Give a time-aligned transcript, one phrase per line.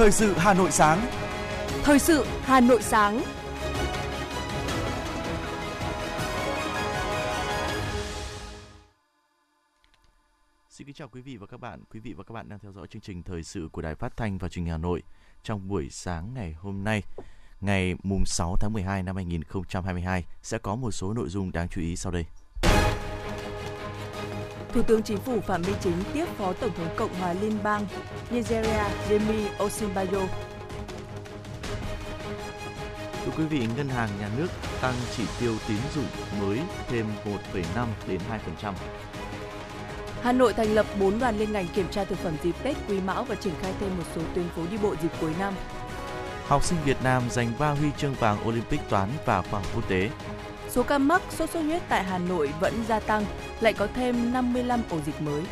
[0.00, 1.06] Thời sự Hà Nội sáng.
[1.82, 3.22] Thời sự Hà Nội sáng.
[10.70, 11.80] Xin kính chào quý vị và các bạn.
[11.92, 14.16] Quý vị và các bạn đang theo dõi chương trình thời sự của Đài Phát
[14.16, 15.02] thanh và Truyền hình Hà Nội
[15.42, 17.02] trong buổi sáng ngày hôm nay,
[17.60, 21.80] ngày mùng 6 tháng 12 năm 2022 sẽ có một số nội dung đáng chú
[21.80, 22.24] ý sau đây.
[24.74, 27.86] Thủ tướng Chính phủ Phạm Minh Chính tiếp Phó Tổng thống Cộng hòa Liên bang
[28.30, 30.26] Nigeria Yemi Osinbajo.
[33.24, 34.46] Thưa quý vị, Ngân hàng Nhà nước
[34.80, 36.06] tăng chỉ tiêu tín dụng
[36.40, 37.06] mới thêm
[37.54, 38.20] 1,5 đến
[38.62, 38.72] 2%.
[40.22, 43.00] Hà Nội thành lập 4 đoàn liên ngành kiểm tra thực phẩm dịp Tết Quý
[43.00, 45.54] Mão và triển khai thêm một số tuyến phố đi bộ dịp cuối năm.
[46.46, 49.88] Học sinh Việt Nam giành 3 huy chương vàng Olympic toán và khoa học quốc
[49.88, 50.10] tế.
[50.70, 53.24] Số ca mắc sốt xuất huyết tại Hà Nội vẫn gia tăng,
[53.60, 55.42] lại có thêm 55 ổ dịch mới.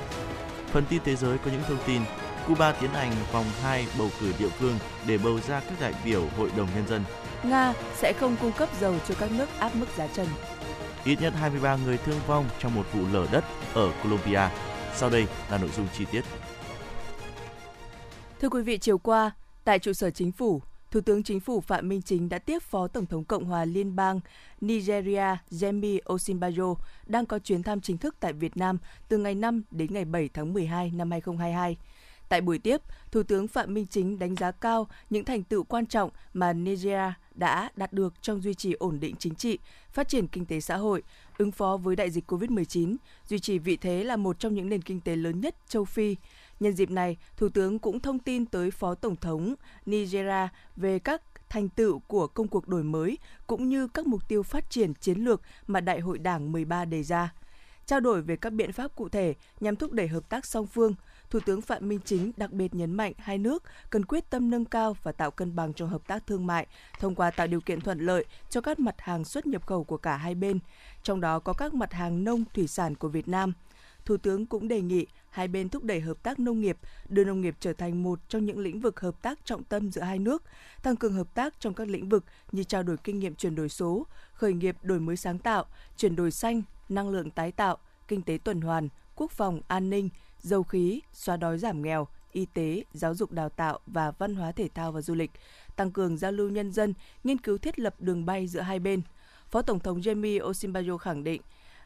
[0.66, 2.02] Phần tin thế giới có những thông tin
[2.46, 6.22] Cuba tiến hành vòng 2 bầu cử địa phương để bầu ra các đại biểu
[6.36, 7.04] Hội đồng Nhân dân.
[7.44, 10.26] Nga sẽ không cung cấp dầu cho các nước áp mức giá trần.
[11.04, 13.44] Ít nhất 23 người thương vong trong một vụ lở đất
[13.74, 14.48] ở Colombia.
[14.94, 16.22] Sau đây là nội dung chi tiết.
[18.40, 19.30] Thưa quý vị, chiều qua,
[19.64, 22.88] tại trụ sở chính phủ, Thủ tướng Chính phủ Phạm Minh Chính đã tiếp Phó
[22.88, 24.20] Tổng thống Cộng hòa Liên bang
[24.60, 26.74] Nigeria Yemi Osinbajo
[27.06, 28.78] đang có chuyến thăm chính thức tại Việt Nam
[29.08, 31.76] từ ngày 5 đến ngày 7 tháng 12 năm 2022.
[32.28, 35.86] Tại buổi tiếp, Thủ tướng Phạm Minh Chính đánh giá cao những thành tựu quan
[35.86, 39.58] trọng mà Nigeria đã đạt được trong duy trì ổn định chính trị,
[39.92, 41.02] phát triển kinh tế xã hội,
[41.38, 42.96] ứng phó với đại dịch COVID-19,
[43.28, 46.16] duy trì vị thế là một trong những nền kinh tế lớn nhất châu Phi.
[46.60, 49.54] Nhân dịp này, Thủ tướng cũng thông tin tới Phó Tổng thống
[49.86, 54.42] Nigeria về các thành tựu của công cuộc đổi mới cũng như các mục tiêu
[54.42, 57.32] phát triển chiến lược mà Đại hội Đảng 13 đề ra.
[57.86, 60.94] Trao đổi về các biện pháp cụ thể nhằm thúc đẩy hợp tác song phương,
[61.30, 64.64] Thủ tướng Phạm Minh Chính đặc biệt nhấn mạnh hai nước cần quyết tâm nâng
[64.64, 66.66] cao và tạo cân bằng trong hợp tác thương mại
[67.00, 69.96] thông qua tạo điều kiện thuận lợi cho các mặt hàng xuất nhập khẩu của
[69.96, 70.58] cả hai bên,
[71.02, 73.52] trong đó có các mặt hàng nông thủy sản của Việt Nam.
[74.08, 77.40] Thủ tướng cũng đề nghị hai bên thúc đẩy hợp tác nông nghiệp, đưa nông
[77.40, 80.42] nghiệp trở thành một trong những lĩnh vực hợp tác trọng tâm giữa hai nước,
[80.82, 83.68] tăng cường hợp tác trong các lĩnh vực như trao đổi kinh nghiệm chuyển đổi
[83.68, 85.64] số, khởi nghiệp đổi mới sáng tạo,
[85.96, 90.08] chuyển đổi xanh, năng lượng tái tạo, kinh tế tuần hoàn, quốc phòng an ninh,
[90.40, 94.52] dầu khí, xóa đói giảm nghèo, y tế, giáo dục đào tạo và văn hóa
[94.52, 95.30] thể thao và du lịch,
[95.76, 99.02] tăng cường giao lưu nhân dân, nghiên cứu thiết lập đường bay giữa hai bên.
[99.50, 101.42] Phó Tổng thống Jamie Osinbajo khẳng định,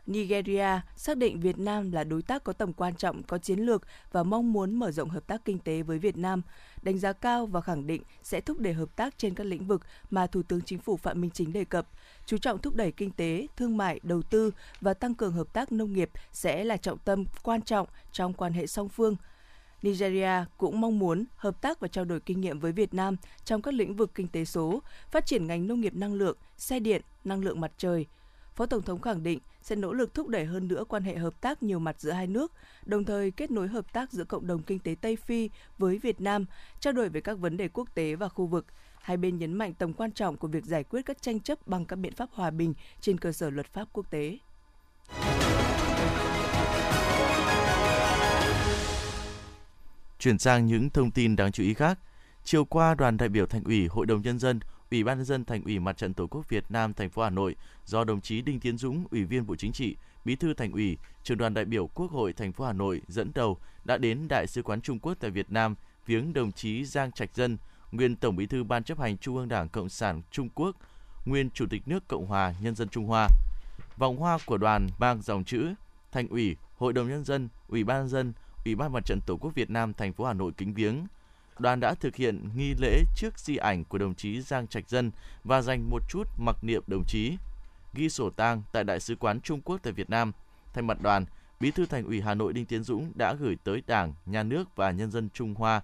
[0.06, 3.82] Nigeria xác định Việt Nam là đối tác có tầm quan trọng, có chiến lược
[4.12, 6.42] và mong muốn mở rộng hợp tác kinh tế với Việt Nam,
[6.82, 9.82] đánh giá cao và khẳng định sẽ thúc đẩy hợp tác trên các lĩnh vực
[10.10, 11.88] mà Thủ tướng Chính phủ Phạm Minh Chính đề cập.
[12.26, 15.72] Chú trọng thúc đẩy kinh tế, thương mại, đầu tư và tăng cường hợp tác
[15.72, 19.16] nông nghiệp sẽ là trọng tâm quan trọng trong quan hệ song phương.
[19.82, 23.62] Nigeria cũng mong muốn hợp tác và trao đổi kinh nghiệm với Việt Nam trong
[23.62, 27.02] các lĩnh vực kinh tế số, phát triển ngành nông nghiệp năng lượng, xe điện,
[27.24, 28.06] năng lượng mặt trời,
[28.54, 31.40] Phó Tổng thống khẳng định sẽ nỗ lực thúc đẩy hơn nữa quan hệ hợp
[31.40, 32.52] tác nhiều mặt giữa hai nước,
[32.84, 36.20] đồng thời kết nối hợp tác giữa cộng đồng kinh tế Tây Phi với Việt
[36.20, 36.44] Nam,
[36.80, 38.66] trao đổi về các vấn đề quốc tế và khu vực.
[39.00, 41.84] Hai bên nhấn mạnh tầm quan trọng của việc giải quyết các tranh chấp bằng
[41.84, 44.38] các biện pháp hòa bình trên cơ sở luật pháp quốc tế.
[50.18, 51.98] Chuyển sang những thông tin đáng chú ý khác.
[52.44, 54.60] Chiều qua, đoàn đại biểu Thành ủy, Hội đồng nhân dân,
[54.92, 57.30] Ủy ban nhân dân Thành ủy Mặt trận Tổ quốc Việt Nam thành phố Hà
[57.30, 60.72] Nội do đồng chí Đinh Tiến Dũng, Ủy viên Bộ Chính trị, Bí thư Thành
[60.72, 64.28] ủy, Trưởng đoàn đại biểu Quốc hội thành phố Hà Nội dẫn đầu đã đến
[64.28, 65.74] Đại sứ quán Trung Quốc tại Việt Nam
[66.06, 67.56] viếng đồng chí Giang Trạch Dân,
[67.92, 70.76] nguyên Tổng Bí thư Ban chấp hành Trung ương Đảng Cộng sản Trung Quốc,
[71.24, 73.28] nguyên Chủ tịch nước Cộng hòa Nhân dân Trung Hoa.
[73.96, 75.74] Vòng hoa của đoàn mang dòng chữ
[76.12, 78.32] Thành ủy, Hội đồng nhân dân, Ủy ban nhân dân,
[78.64, 81.06] Ủy ban Mặt trận Tổ quốc Việt Nam thành phố Hà Nội kính viếng
[81.62, 85.10] đoàn đã thực hiện nghi lễ trước di ảnh của đồng chí Giang Trạch Dân
[85.44, 87.36] và dành một chút mặc niệm đồng chí.
[87.94, 90.32] Ghi sổ tang tại Đại sứ quán Trung Quốc tại Việt Nam.
[90.74, 91.24] Thay mặt đoàn,
[91.60, 94.76] Bí thư Thành ủy Hà Nội Đinh Tiến Dũng đã gửi tới Đảng, Nhà nước
[94.76, 95.82] và nhân dân Trung Hoa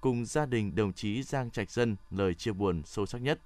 [0.00, 3.40] cùng gia đình đồng chí Giang Trạch Dân lời chia buồn sâu sắc nhất.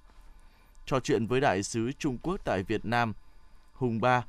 [0.87, 3.13] Trò chuyện với đại sứ Trung Quốc tại Việt Nam,
[3.73, 4.25] Hùng Ba,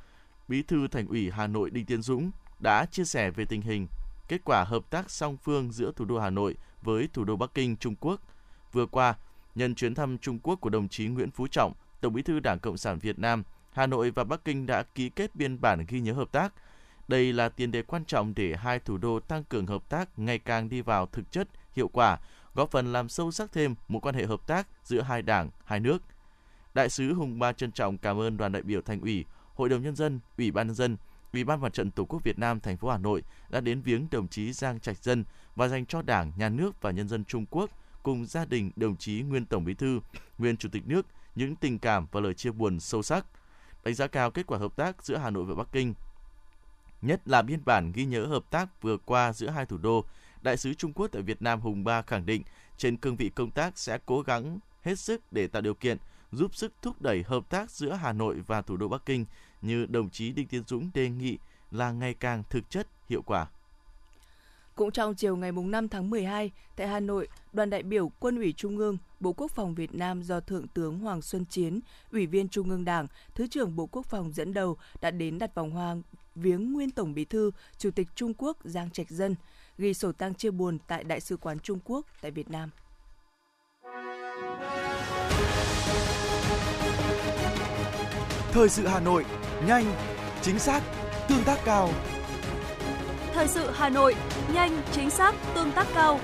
[0.48, 2.30] Bí thư Thành ủy Hà Nội Đinh Tiến Dũng
[2.60, 3.86] đã chia sẻ về tình hình,
[4.28, 7.54] kết quả hợp tác song phương giữa thủ đô Hà Nội với thủ đô Bắc
[7.54, 8.20] Kinh, Trung Quốc.
[8.72, 9.14] Vừa qua,
[9.54, 12.58] nhân chuyến thăm Trung Quốc của đồng chí Nguyễn Phú Trọng, Tổng Bí thư Đảng
[12.58, 13.42] Cộng sản Việt Nam,
[13.72, 16.52] Hà Nội và Bắc Kinh đã ký kết biên bản ghi nhớ hợp tác.
[17.08, 20.38] Đây là tiền đề quan trọng để hai thủ đô tăng cường hợp tác ngày
[20.38, 22.18] càng đi vào thực chất, hiệu quả,
[22.54, 25.80] góp phần làm sâu sắc thêm mối quan hệ hợp tác giữa hai đảng, hai
[25.80, 26.02] nước.
[26.74, 29.82] Đại sứ Hùng Ba trân trọng cảm ơn đoàn đại biểu Thành ủy, Hội đồng
[29.82, 30.96] nhân dân, Ủy ban nhân dân,
[31.34, 34.06] Ủy ban Mặt trận Tổ quốc Việt Nam thành phố Hà Nội đã đến viếng
[34.10, 35.24] đồng chí Giang Trạch Dân
[35.56, 37.70] và dành cho Đảng, Nhà nước và nhân dân Trung Quốc
[38.02, 40.00] cùng gia đình đồng chí nguyên Tổng Bí thư,
[40.38, 43.26] nguyên Chủ tịch nước những tình cảm và lời chia buồn sâu sắc.
[43.84, 45.94] Đánh giá cao kết quả hợp tác giữa Hà Nội và Bắc Kinh,
[47.02, 50.04] nhất là biên bản ghi nhớ hợp tác vừa qua giữa hai thủ đô.
[50.42, 52.42] Đại sứ Trung Quốc tại Việt Nam Hùng Ba khẳng định
[52.76, 55.98] trên cương vị công tác sẽ cố gắng hết sức để tạo điều kiện
[56.32, 59.24] giúp sức thúc đẩy hợp tác giữa Hà Nội và thủ đô Bắc Kinh
[59.64, 61.38] như đồng chí Đinh Tiến Dũng đề nghị
[61.70, 63.46] là ngày càng thực chất, hiệu quả.
[64.74, 68.52] Cũng trong chiều ngày 5 tháng 12, tại Hà Nội, đoàn đại biểu Quân ủy
[68.52, 71.80] Trung ương, Bộ Quốc phòng Việt Nam do Thượng tướng Hoàng Xuân Chiến,
[72.12, 75.54] Ủy viên Trung ương Đảng, Thứ trưởng Bộ Quốc phòng dẫn đầu đã đến đặt
[75.54, 75.96] vòng hoa
[76.34, 79.34] viếng nguyên Tổng Bí thư, Chủ tịch Trung Quốc Giang Trạch Dân,
[79.78, 82.70] ghi sổ tang chia buồn tại Đại sứ quán Trung Quốc tại Việt Nam.
[88.54, 89.24] Thời sự Hà Nội,
[89.66, 89.84] nhanh,
[90.42, 90.82] chính xác,
[91.28, 91.90] tương tác cao.
[93.32, 94.14] Thời sự Hà Nội,
[94.54, 96.20] nhanh, chính xác, tương tác cao.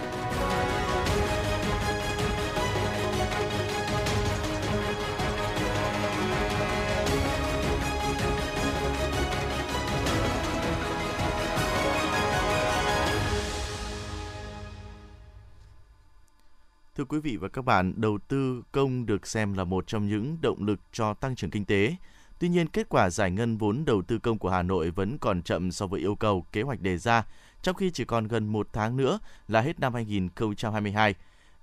[16.97, 20.37] Thưa quý vị và các bạn, đầu tư công được xem là một trong những
[20.41, 21.97] động lực cho tăng trưởng kinh tế.
[22.41, 25.43] Tuy nhiên, kết quả giải ngân vốn đầu tư công của Hà Nội vẫn còn
[25.43, 27.25] chậm so với yêu cầu kế hoạch đề ra,
[27.63, 31.15] trong khi chỉ còn gần một tháng nữa là hết năm 2022.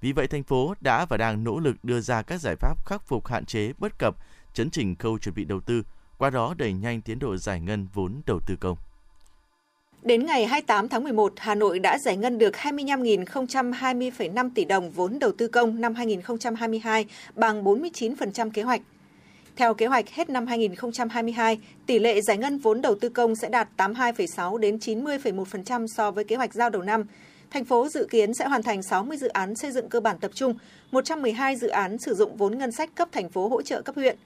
[0.02, 3.08] Vì vậy, thành phố đã và đang nỗ lực đưa ra các giải pháp khắc
[3.08, 4.16] phục hạn chế bất cập,
[4.54, 5.84] chấn chỉnh khâu chuẩn bị đầu tư,
[6.18, 8.78] qua đó đẩy nhanh tiến độ giải ngân vốn đầu tư công.
[10.04, 15.20] Đến ngày 28 tháng 11, Hà Nội đã giải ngân được 25.020,5 tỷ đồng vốn
[15.20, 18.82] đầu tư công năm 2022, bằng 49% kế hoạch.
[19.58, 23.50] Theo kế hoạch, hết năm 2022, tỷ lệ giải ngân vốn đầu tư công sẽ
[23.50, 27.06] đạt 82,6 đến 90,1% so với kế hoạch giao đầu năm.
[27.52, 30.32] Thành phố dự kiến sẽ hoàn thành 60 dự án xây dựng cơ bản tập
[30.34, 30.56] trung,
[30.92, 34.18] 112 dự án sử dụng vốn ngân sách cấp thành phố hỗ trợ cấp huyện.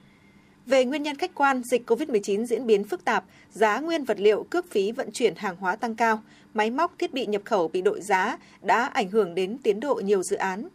[0.66, 4.46] Về nguyên nhân khách quan, dịch COVID-19 diễn biến phức tạp, giá nguyên vật liệu,
[4.50, 6.22] cước phí vận chuyển hàng hóa tăng cao,
[6.54, 9.94] máy móc, thiết bị nhập khẩu bị đội giá đã ảnh hưởng đến tiến độ
[9.94, 10.68] nhiều dự án.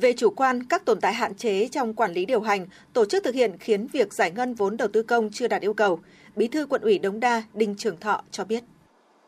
[0.00, 3.24] Về chủ quan, các tồn tại hạn chế trong quản lý điều hành, tổ chức
[3.24, 5.98] thực hiện khiến việc giải ngân vốn đầu tư công chưa đạt yêu cầu.
[6.36, 8.64] Bí thư quận ủy Đống Đa Đinh Trường Thọ cho biết.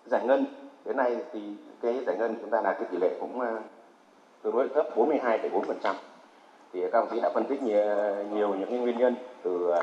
[0.06, 0.44] Giải ngân
[0.84, 1.40] đến nay thì
[1.82, 3.60] cái giải ngân chúng ta đạt cái tỷ lệ cũng ờ,
[4.42, 5.94] tương đối thấp 42,4%.
[6.72, 7.86] Thì các đồng chí đã phân tích nhiều,
[8.32, 9.82] nhiều những cái nguyên nhân từ ờ,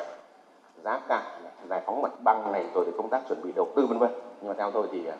[0.83, 3.85] giá cả, giải phóng mặt bằng này rồi thì công tác chuẩn bị đầu tư
[3.85, 4.09] vân vân.
[4.41, 5.15] Nhưng mà theo tôi thì ờ,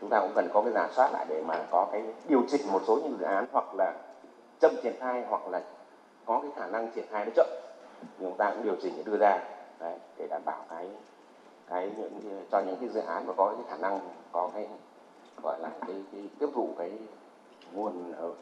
[0.00, 2.62] chúng ta cũng cần có cái giả soát lại để mà có cái điều chỉnh
[2.72, 3.92] một số những dự án hoặc là
[4.62, 5.62] chậm triển khai hoặc là
[6.26, 7.46] có cái khả năng triển khai nó chậm.
[8.00, 9.38] Thì chúng ta cũng điều chỉnh để đưa ra
[9.80, 10.88] đấy, để đảm bảo cái
[11.70, 14.00] cái những cho những cái dự án mà có cái khả năng
[14.32, 14.66] có cái
[15.42, 16.90] gọi là cái, cái tiếp thụ cái
[17.72, 18.32] nguồn ờ,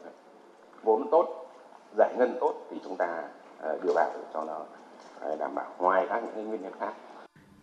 [0.83, 1.47] vốn tốt
[1.97, 3.23] giải ngân tốt thì chúng ta
[3.59, 4.65] uh, đưa vào cho nó
[5.31, 6.93] uh, đảm bảo ngoài các những cái nguyên nhân khác.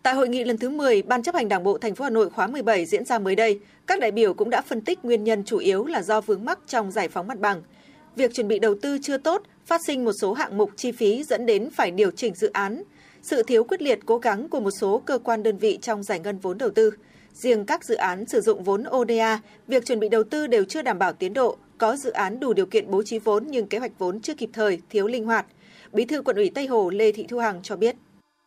[0.03, 2.31] Tại hội nghị lần thứ 10, Ban chấp hành Đảng bộ thành phố Hà Nội
[2.31, 5.45] khóa 17 diễn ra mới đây, các đại biểu cũng đã phân tích nguyên nhân
[5.45, 7.63] chủ yếu là do vướng mắc trong giải phóng mặt bằng,
[8.19, 11.25] việc chuẩn bị đầu tư chưa tốt, phát sinh một số hạng mục chi phí
[11.25, 12.83] dẫn đến phải điều chỉnh dự án,
[13.23, 16.21] sự thiếu quyết liệt cố gắng của một số cơ quan đơn vị trong giải
[16.21, 16.91] ngân vốn đầu tư.
[17.33, 20.83] Riêng các dự án sử dụng vốn ODA, việc chuẩn bị đầu tư đều chưa
[20.83, 23.79] đảm bảo tiến độ, có dự án đủ điều kiện bố trí vốn nhưng kế
[23.79, 25.47] hoạch vốn chưa kịp thời, thiếu linh hoạt.
[25.93, 27.97] Bí thư quận ủy Tây Hồ Lê Thị Thu Hằng cho biết.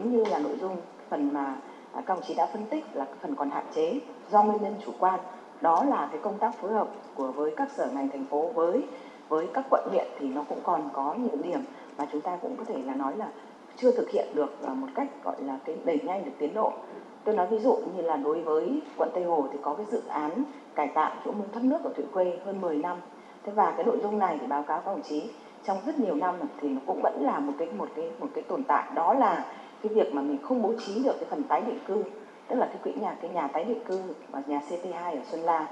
[0.03, 0.77] Như là nội dung
[1.10, 1.55] phần mà
[1.93, 4.00] các đồng chí đã phân tích là phần còn hạn chế
[4.31, 5.19] do nguyên nhân chủ quan,
[5.62, 8.81] đó là cái công tác phối hợp của với các sở ngành thành phố với
[9.31, 11.59] với các quận huyện thì nó cũng còn có những điểm
[11.97, 13.27] mà chúng ta cũng có thể là nói là
[13.77, 16.73] chưa thực hiện được à, một cách, gọi là, cái, đẩy nhanh được tiến độ.
[17.23, 20.01] Tôi nói ví dụ như là đối với quận Tây Hồ thì có cái dự
[20.07, 20.43] án
[20.75, 22.97] cải tạo chỗ mương thoát nước ở Thụy Khuê hơn 10 năm.
[23.43, 25.29] Thế và cái nội dung này thì báo cáo các đồng chí,
[25.63, 28.43] trong rất nhiều năm thì nó cũng vẫn là một cái một cái một cái
[28.43, 28.83] tồn tại.
[28.95, 29.45] Đó là
[29.83, 32.03] cái việc mà mình không bố trí được cái phần tái định cư,
[32.47, 35.41] tức là cái quỹ nhà, cái nhà tái định cư và nhà CT2 ở Xuân
[35.41, 35.67] La.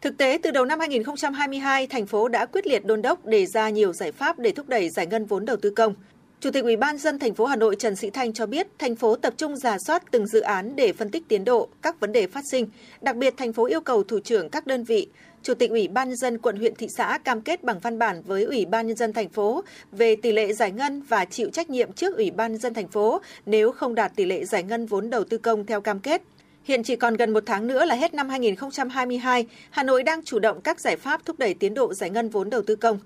[0.00, 3.70] Thực tế, từ đầu năm 2022, thành phố đã quyết liệt đôn đốc đề ra
[3.70, 5.94] nhiều giải pháp để thúc đẩy giải ngân vốn đầu tư công.
[6.40, 8.96] Chủ tịch Ủy ban dân thành phố Hà Nội Trần Sĩ Thanh cho biết, thành
[8.96, 12.12] phố tập trung giả soát từng dự án để phân tích tiến độ, các vấn
[12.12, 12.66] đề phát sinh.
[13.00, 15.06] Đặc biệt, thành phố yêu cầu thủ trưởng các đơn vị,
[15.42, 18.22] Chủ tịch Ủy ban nhân dân quận huyện thị xã cam kết bằng văn bản
[18.26, 21.70] với Ủy ban nhân dân thành phố về tỷ lệ giải ngân và chịu trách
[21.70, 25.10] nhiệm trước Ủy ban dân thành phố nếu không đạt tỷ lệ giải ngân vốn
[25.10, 26.22] đầu tư công theo cam kết.
[26.68, 30.38] Hiện chỉ còn gần một tháng nữa là hết năm 2022, Hà Nội đang chủ
[30.38, 32.98] động các giải pháp thúc đẩy tiến độ giải ngân vốn đầu tư công.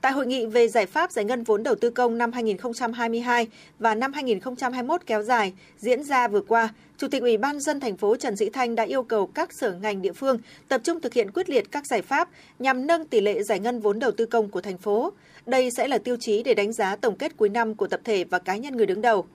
[0.00, 3.46] Tại hội nghị về giải pháp giải ngân vốn đầu tư công năm 2022
[3.78, 7.96] và năm 2021 kéo dài diễn ra vừa qua, Chủ tịch Ủy ban dân thành
[7.96, 11.14] phố Trần Sĩ Thanh đã yêu cầu các sở ngành địa phương tập trung thực
[11.14, 14.26] hiện quyết liệt các giải pháp nhằm nâng tỷ lệ giải ngân vốn đầu tư
[14.26, 15.12] công của thành phố.
[15.46, 18.24] Đây sẽ là tiêu chí để đánh giá tổng kết cuối năm của tập thể
[18.24, 19.26] và cá nhân người đứng đầu.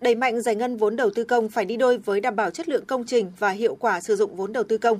[0.00, 2.68] Đẩy mạnh giải ngân vốn đầu tư công phải đi đôi với đảm bảo chất
[2.68, 4.98] lượng công trình và hiệu quả sử dụng vốn đầu tư công.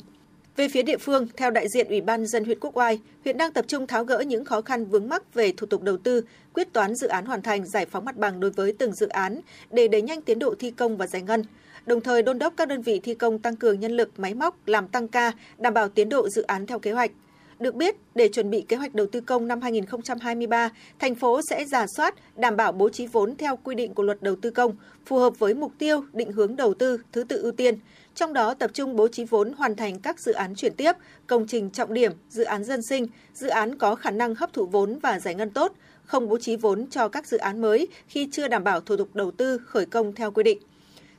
[0.56, 3.52] Về phía địa phương, theo đại diện Ủy ban dân huyện Quốc Oai, huyện đang
[3.52, 6.22] tập trung tháo gỡ những khó khăn vướng mắc về thủ tục đầu tư,
[6.52, 9.40] quyết toán dự án hoàn thành giải phóng mặt bằng đối với từng dự án
[9.70, 11.42] để đẩy nhanh tiến độ thi công và giải ngân.
[11.86, 14.68] Đồng thời đôn đốc các đơn vị thi công tăng cường nhân lực, máy móc,
[14.68, 17.10] làm tăng ca, đảm bảo tiến độ dự án theo kế hoạch.
[17.58, 21.64] Được biết, để chuẩn bị kế hoạch đầu tư công năm 2023, thành phố sẽ
[21.64, 24.76] giả soát, đảm bảo bố trí vốn theo quy định của luật đầu tư công,
[25.06, 27.78] phù hợp với mục tiêu, định hướng đầu tư, thứ tự ưu tiên,
[28.14, 30.92] trong đó tập trung bố trí vốn hoàn thành các dự án chuyển tiếp,
[31.26, 34.66] công trình trọng điểm, dự án dân sinh, dự án có khả năng hấp thụ
[34.66, 35.72] vốn và giải ngân tốt,
[36.04, 39.08] không bố trí vốn cho các dự án mới khi chưa đảm bảo thủ tục
[39.14, 40.58] đầu tư khởi công theo quy định.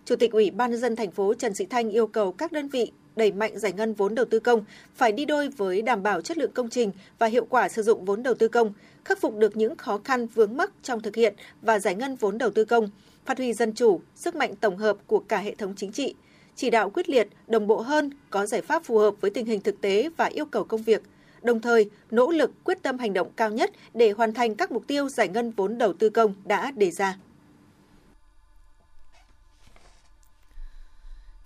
[0.08, 2.68] Chủ tịch Ủy ban nhân dân thành phố Trần Sĩ Thanh yêu cầu các đơn
[2.68, 6.22] vị đẩy mạnh giải ngân vốn đầu tư công phải đi đôi với đảm bảo
[6.22, 8.74] chất lượng công trình và hiệu quả sử dụng vốn đầu tư công,
[9.06, 12.38] khắc phục được những khó khăn vướng mắc trong thực hiện và giải ngân vốn
[12.38, 12.90] đầu tư công,
[13.26, 16.16] phát huy dân chủ, sức mạnh tổng hợp của cả hệ thống chính trị,
[16.56, 19.62] chỉ đạo quyết liệt, đồng bộ hơn, có giải pháp phù hợp với tình hình
[19.62, 21.04] thực tế và yêu cầu công việc,
[21.42, 24.88] đồng thời nỗ lực quyết tâm hành động cao nhất để hoàn thành các mục
[24.88, 27.18] tiêu giải ngân vốn đầu tư công đã đề ra.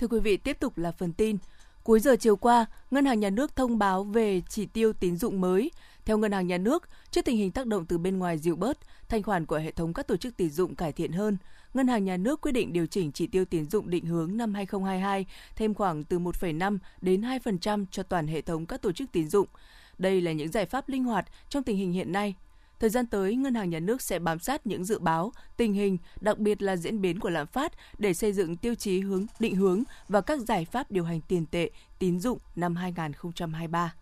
[0.02, 1.38] Thưa quý vị, tiếp tục là phần tin.
[1.84, 5.42] Cuối giờ chiều qua, Ngân hàng Nhà nước thông báo về chỉ tiêu tín dụng
[5.42, 5.72] mới.
[6.06, 8.78] Theo Ngân hàng Nhà nước, trước tình hình tác động từ bên ngoài dịu bớt,
[9.10, 11.38] thanh khoản của hệ thống các tổ chức tín dụng cải thiện hơn.
[11.74, 14.54] Ngân hàng Nhà nước quyết định điều chỉnh chỉ tiêu tín dụng định hướng năm
[14.54, 19.30] 2022 thêm khoảng từ 1,5 đến 2% cho toàn hệ thống các tổ chức tín
[19.30, 19.48] dụng.
[19.98, 22.36] Đây là những giải pháp linh hoạt trong tình hình hiện nay
[22.82, 25.98] Thời gian tới, Ngân hàng Nhà nước sẽ bám sát những dự báo, tình hình,
[26.22, 29.56] đặc biệt là diễn biến của lạm phát để xây dựng tiêu chí hướng định
[29.56, 31.70] hướng và các giải pháp điều hành tiền tệ,
[32.00, 33.94] tín dụng năm 2023.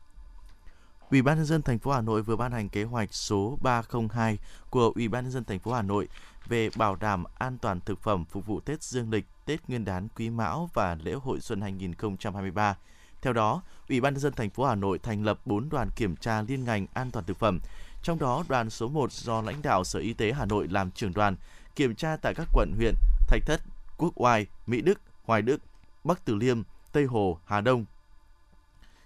[1.09, 4.37] Ủy ban nhân dân thành phố Hà Nội vừa ban hành kế hoạch số 302
[4.69, 6.07] của Ủy ban nhân dân thành phố Hà Nội
[6.47, 10.07] về bảo đảm an toàn thực phẩm phục vụ Tết Dương lịch, Tết Nguyên đán
[10.15, 12.77] Quý Mão và lễ hội xuân 2023.
[13.21, 16.15] Theo đó, Ủy ban nhân dân thành phố Hà Nội thành lập 4 đoàn kiểm
[16.15, 17.59] tra liên ngành an toàn thực phẩm
[18.03, 21.13] trong đó, đoàn số 1 do lãnh đạo Sở Y tế Hà Nội làm trưởng
[21.13, 21.35] đoàn,
[21.75, 22.95] kiểm tra tại các quận huyện
[23.27, 23.61] Thạch Thất,
[23.97, 25.61] Quốc Oai, Mỹ Đức, Hoài Đức,
[26.03, 27.85] Bắc Từ Liêm, Tây Hồ, Hà Đông.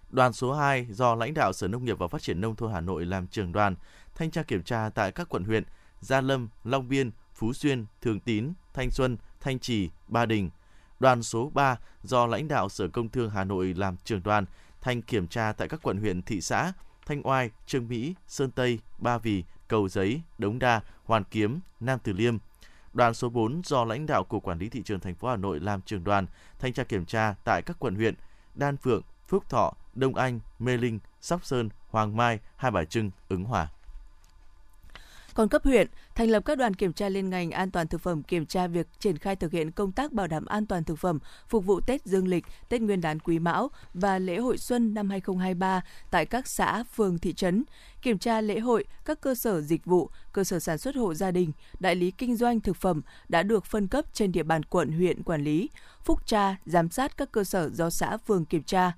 [0.09, 2.81] Đoàn số 2 do lãnh đạo Sở Nông nghiệp và Phát triển Nông thôn Hà
[2.81, 3.75] Nội làm trưởng đoàn,
[4.15, 5.63] thanh tra kiểm tra tại các quận huyện
[6.01, 10.49] Gia Lâm, Long Biên, Phú Xuyên, Thường Tín, Thanh Xuân, Thanh Trì, Ba Đình.
[10.99, 14.45] Đoàn số 3 do lãnh đạo Sở Công Thương Hà Nội làm trưởng đoàn,
[14.81, 16.73] thanh kiểm tra tại các quận huyện, thị xã,
[17.05, 21.99] Thanh Oai, Trương Mỹ, Sơn Tây, Ba Vì, Cầu Giấy, Đống Đa, Hoàn Kiếm, Nam
[22.03, 22.37] Từ Liêm.
[22.93, 25.59] Đoàn số 4 do lãnh đạo Cục Quản lý Thị trường thành phố Hà Nội
[25.59, 26.25] làm trường đoàn,
[26.59, 28.15] thanh tra kiểm tra tại các quận huyện
[28.55, 33.11] Đan Phượng, Phúc Thọ, Đông Anh, Mê Linh, Sóc Sơn, Hoàng Mai, Hai Bà Trưng,
[33.29, 33.67] Ứng Hòa.
[35.33, 38.23] Còn cấp huyện, thành lập các đoàn kiểm tra liên ngành an toàn thực phẩm
[38.23, 41.19] kiểm tra việc triển khai thực hiện công tác bảo đảm an toàn thực phẩm
[41.47, 45.09] phục vụ Tết Dương lịch, Tết Nguyên đán Quý Mão và lễ hội xuân năm
[45.09, 47.63] 2023 tại các xã, phường, thị trấn,
[48.01, 51.31] kiểm tra lễ hội, các cơ sở dịch vụ, cơ sở sản xuất hộ gia
[51.31, 54.91] đình, đại lý kinh doanh thực phẩm đã được phân cấp trên địa bàn quận,
[54.91, 55.69] huyện quản lý,
[56.03, 58.91] phúc tra, giám sát các cơ sở do xã, phường kiểm tra.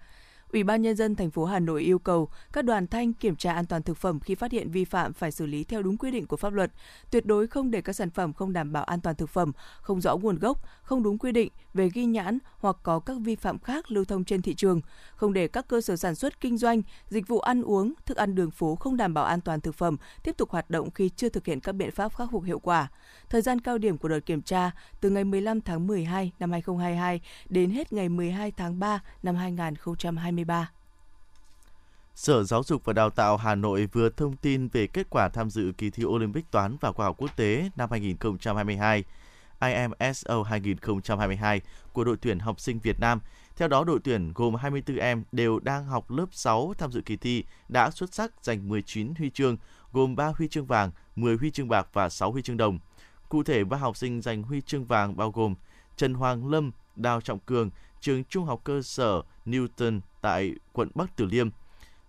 [0.52, 3.54] Ủy ban nhân dân thành phố Hà Nội yêu cầu các đoàn thanh kiểm tra
[3.54, 6.12] an toàn thực phẩm khi phát hiện vi phạm phải xử lý theo đúng quy
[6.12, 6.72] định của pháp luật,
[7.12, 10.02] tuyệt đối không để các sản phẩm không đảm bảo an toàn thực phẩm, không
[10.02, 13.60] rõ nguồn gốc, không đúng quy định về ghi nhãn hoặc có các vi phạm
[13.60, 14.82] khác lưu thông trên thị trường,
[15.16, 18.36] không để các cơ sở sản xuất kinh doanh, dịch vụ ăn uống, thức ăn
[18.36, 21.30] đường phố không đảm bảo an toàn thực phẩm tiếp tục hoạt động khi chưa
[21.30, 22.88] thực hiện các biện pháp khắc phục hiệu quả.
[23.30, 24.72] Thời gian cao điểm của đợt kiểm tra
[25.02, 29.36] từ ngày 15 tháng 12 năm 2022 đến hết ngày 12 tháng 3 năm
[30.36, 30.72] 2023.
[32.16, 35.50] Sở Giáo dục và Đào tạo Hà Nội vừa thông tin về kết quả tham
[35.50, 39.04] dự kỳ thi Olympic toán và khoa học quốc tế năm 2022
[39.62, 41.62] IMSO 2022
[41.94, 43.20] của đội tuyển học sinh Việt Nam.
[43.56, 47.18] Theo đó, đội tuyển gồm 24 em đều đang học lớp 6 tham dự kỳ
[47.18, 49.58] thi đã xuất sắc giành 19 huy chương,
[49.94, 52.80] gồm 3 huy chương vàng, 10 huy chương bạc và 6 huy chương đồng.
[53.30, 55.56] Cụ thể, ba học sinh giành huy chương vàng bao gồm
[55.98, 57.70] Trần Hoàng Lâm, Đào Trọng Cường,
[58.02, 61.50] trường Trung học cơ sở Newton tại quận Bắc Từ Liêm,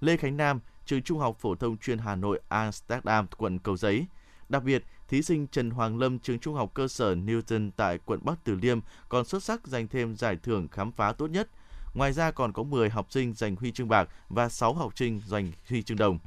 [0.01, 4.07] Lê Khánh Nam, trường Trung học phổ thông chuyên Hà Nội Amsterdam, quận Cầu Giấy.
[4.49, 8.21] Đặc biệt, thí sinh Trần Hoàng Lâm, trường Trung học cơ sở Newton tại quận
[8.23, 11.49] Bắc Từ Liêm còn xuất sắc giành thêm giải thưởng khám phá tốt nhất.
[11.95, 15.21] Ngoài ra còn có 10 học sinh giành huy chương bạc và 6 học sinh
[15.27, 16.19] giành huy chương đồng.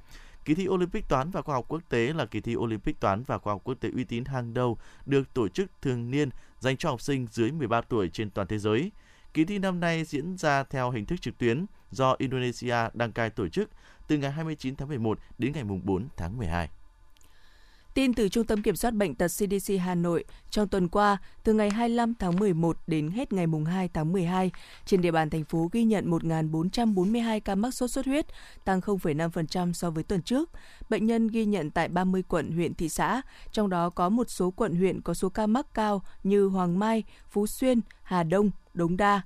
[0.46, 3.38] Kỳ thi Olympic toán và khoa học quốc tế là kỳ thi Olympic toán và
[3.38, 6.30] khoa học quốc tế uy tín hàng đầu được tổ chức thường niên
[6.60, 8.92] dành cho học sinh dưới 13 tuổi trên toàn thế giới.
[9.34, 13.30] Kỳ thi năm nay diễn ra theo hình thức trực tuyến do Indonesia đăng cai
[13.30, 13.70] tổ chức
[14.08, 16.70] từ ngày 29 tháng 11 đến ngày 4 tháng 12.
[17.94, 21.54] Tin từ Trung tâm Kiểm soát Bệnh tật CDC Hà Nội, trong tuần qua, từ
[21.54, 24.52] ngày 25 tháng 11 đến hết ngày 2 tháng 12,
[24.86, 28.26] trên địa bàn thành phố ghi nhận 1.442 ca mắc sốt xuất huyết,
[28.66, 30.50] tăng 0,5% so với tuần trước.
[30.90, 34.52] Bệnh nhân ghi nhận tại 30 quận, huyện, thị xã, trong đó có một số
[34.52, 38.98] quận, huyện có số ca mắc cao như Hoàng Mai, Phú Xuyên, Hà Đông, Đống
[38.98, 39.22] Đa,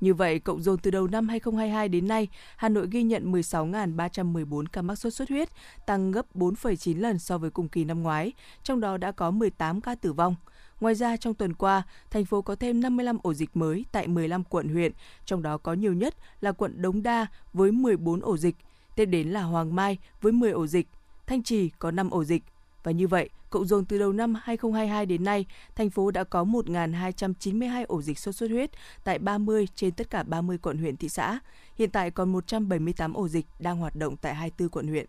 [0.00, 4.64] như vậy, cộng dồn từ đầu năm 2022 đến nay, Hà Nội ghi nhận 16.314
[4.72, 5.48] ca mắc sốt xuất huyết,
[5.86, 9.80] tăng gấp 4,9 lần so với cùng kỳ năm ngoái, trong đó đã có 18
[9.80, 10.36] ca tử vong.
[10.80, 14.44] Ngoài ra, trong tuần qua, thành phố có thêm 55 ổ dịch mới tại 15
[14.44, 14.92] quận huyện,
[15.24, 18.56] trong đó có nhiều nhất là quận Đống Đa với 14 ổ dịch,
[18.96, 20.86] tiếp đến là Hoàng Mai với 10 ổ dịch,
[21.26, 22.42] Thanh Trì có 5 ổ dịch.
[22.88, 26.44] Và như vậy, cộng dồn từ đầu năm 2022 đến nay, thành phố đã có
[26.44, 28.70] 1.292 ổ dịch sốt xuất huyết
[29.04, 31.38] tại 30 trên tất cả 30 quận huyện thị xã.
[31.78, 35.06] Hiện tại còn 178 ổ dịch đang hoạt động tại 24 quận huyện.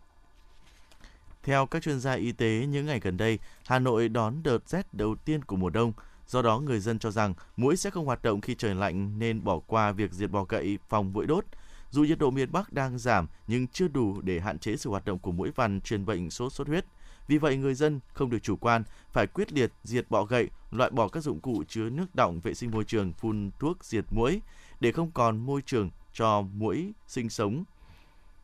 [1.43, 4.93] Theo các chuyên gia y tế, những ngày gần đây, Hà Nội đón đợt rét
[4.93, 5.93] đầu tiên của mùa đông.
[6.27, 9.43] Do đó, người dân cho rằng mũi sẽ không hoạt động khi trời lạnh nên
[9.43, 11.45] bỏ qua việc diệt bò gậy phòng mũi đốt.
[11.91, 15.05] Dù nhiệt độ miền Bắc đang giảm nhưng chưa đủ để hạn chế sự hoạt
[15.05, 16.85] động của mũi vằn truyền bệnh sốt xuất huyết.
[17.29, 18.83] Vì vậy, người dân không được chủ quan,
[19.13, 22.53] phải quyết liệt diệt bọ gậy, loại bỏ các dụng cụ chứa nước đọng vệ
[22.53, 24.41] sinh môi trường phun thuốc diệt muỗi
[24.79, 27.63] để không còn môi trường cho muỗi sinh sống.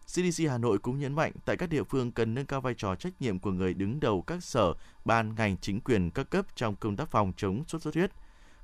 [0.07, 2.95] CDC Hà Nội cũng nhấn mạnh tại các địa phương cần nâng cao vai trò
[2.95, 4.73] trách nhiệm của người đứng đầu các sở,
[5.05, 8.11] ban, ngành, chính quyền các cấp trong công tác phòng chống sốt xuất huyết.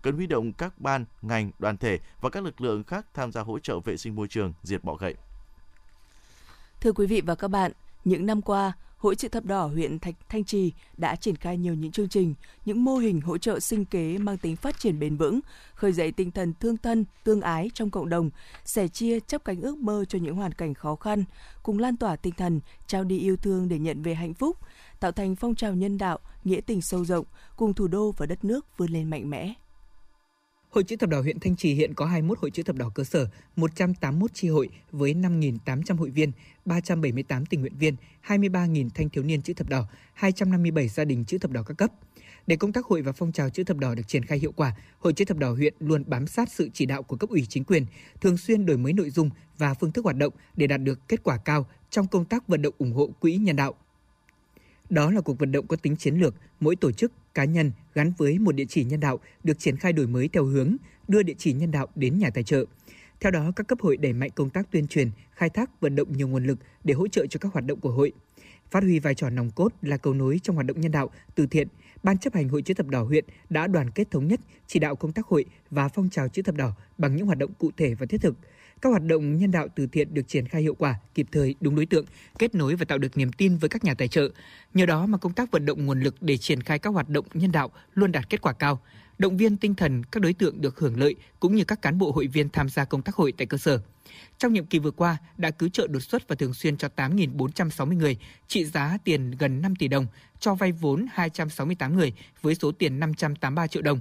[0.01, 3.41] Cần huy động các ban, ngành, đoàn thể và các lực lượng khác tham gia
[3.41, 5.15] hỗ trợ vệ sinh môi trường, diệt bọ gậy.
[6.81, 7.71] Thưa quý vị và các bạn,
[8.05, 11.73] những năm qua, Hội chữ thập đỏ huyện Thạch Thanh Trì đã triển khai nhiều
[11.73, 12.33] những chương trình,
[12.65, 15.39] những mô hình hỗ trợ sinh kế mang tính phát triển bền vững,
[15.73, 18.29] khơi dậy tinh thần thương thân, tương ái trong cộng đồng,
[18.65, 21.23] sẻ chia chấp cánh ước mơ cho những hoàn cảnh khó khăn,
[21.63, 24.57] cùng lan tỏa tinh thần trao đi yêu thương để nhận về hạnh phúc,
[24.99, 28.45] tạo thành phong trào nhân đạo, nghĩa tình sâu rộng, cùng thủ đô và đất
[28.45, 29.53] nước vươn lên mạnh mẽ.
[30.71, 33.03] Hội chữ thập đỏ huyện Thanh Trì hiện có 21 hội chữ thập đỏ cơ
[33.03, 36.31] sở, 181 chi hội với 5.800 hội viên,
[36.65, 37.95] 378 tình nguyện viên,
[38.27, 41.91] 23.000 thanh thiếu niên chữ thập đỏ, 257 gia đình chữ thập đỏ các cấp.
[42.47, 44.75] Để công tác hội và phong trào chữ thập đỏ được triển khai hiệu quả,
[44.99, 47.63] Hội chữ thập đỏ huyện luôn bám sát sự chỉ đạo của cấp ủy chính
[47.63, 47.85] quyền,
[48.21, 51.23] thường xuyên đổi mới nội dung và phương thức hoạt động để đạt được kết
[51.23, 53.75] quả cao trong công tác vận động ủng hộ quỹ nhân đạo.
[54.91, 58.13] Đó là cuộc vận động có tính chiến lược, mỗi tổ chức, cá nhân gắn
[58.17, 60.75] với một địa chỉ nhân đạo được triển khai đổi mới theo hướng
[61.07, 62.65] đưa địa chỉ nhân đạo đến nhà tài trợ.
[63.19, 66.17] Theo đó, các cấp hội đẩy mạnh công tác tuyên truyền, khai thác vận động
[66.17, 68.11] nhiều nguồn lực để hỗ trợ cho các hoạt động của hội.
[68.71, 71.47] Phát huy vai trò nòng cốt là cầu nối trong hoạt động nhân đạo, từ
[71.47, 71.67] thiện,
[72.03, 74.95] Ban chấp hành Hội chữ thập đỏ huyện đã đoàn kết thống nhất chỉ đạo
[74.95, 77.95] công tác hội và phong trào chữ thập đỏ bằng những hoạt động cụ thể
[77.95, 78.35] và thiết thực–
[78.81, 81.75] các hoạt động nhân đạo từ thiện được triển khai hiệu quả, kịp thời, đúng
[81.75, 82.05] đối tượng,
[82.39, 84.29] kết nối và tạo được niềm tin với các nhà tài trợ.
[84.73, 87.25] Nhờ đó mà công tác vận động nguồn lực để triển khai các hoạt động
[87.33, 88.81] nhân đạo luôn đạt kết quả cao,
[89.17, 92.11] động viên tinh thần các đối tượng được hưởng lợi cũng như các cán bộ
[92.11, 93.81] hội viên tham gia công tác hội tại cơ sở.
[94.37, 97.97] Trong nhiệm kỳ vừa qua, đã cứu trợ đột xuất và thường xuyên cho 8.460
[97.97, 98.17] người,
[98.47, 100.07] trị giá tiền gần 5 tỷ đồng,
[100.39, 103.99] cho vay vốn 268 người với số tiền 583 triệu đồng,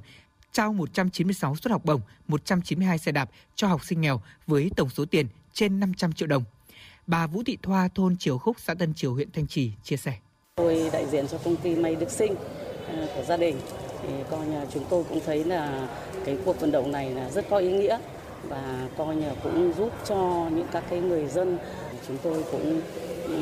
[0.53, 5.05] trao 196 suất học bổng, 192 xe đạp cho học sinh nghèo với tổng số
[5.05, 6.45] tiền trên 500 triệu đồng.
[7.07, 10.15] Bà Vũ Thị Thoa, thôn Triều Khúc, xã Tân Triều, huyện Thanh Trì chia sẻ.
[10.57, 12.35] Tôi đại diện cho công ty May Đức Sinh
[12.89, 13.57] à, của gia đình
[14.03, 15.89] thì coi như chúng tôi cũng thấy là
[16.25, 17.99] cái cuộc vận động này là rất có ý nghĩa
[18.49, 21.59] và coi như cũng giúp cho những các cái người dân
[22.09, 22.81] chúng tôi cũng
[23.25, 23.37] ừ,